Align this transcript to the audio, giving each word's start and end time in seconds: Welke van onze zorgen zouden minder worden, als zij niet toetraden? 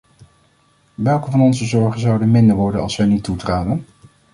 Welke 0.95 1.31
van 1.31 1.41
onze 1.41 1.65
zorgen 1.65 1.99
zouden 2.01 2.31
minder 2.31 2.55
worden, 2.55 2.81
als 2.81 2.93
zij 2.95 3.05
niet 3.05 3.23
toetraden? 3.23 3.85